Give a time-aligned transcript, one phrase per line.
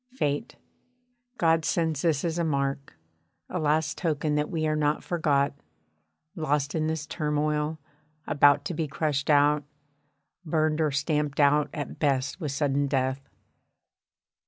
[0.13, 0.55] Fate
[1.37, 2.97] God sends this as a mark,
[3.47, 5.53] a last token that we are not forgot,
[6.35, 7.77] lost in this turmoil,
[8.25, 9.63] about to be crushed out,
[10.43, 13.29] burned or stamped out at best with sudden death.